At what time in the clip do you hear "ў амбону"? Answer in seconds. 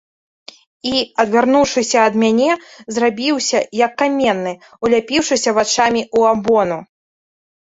6.17-6.81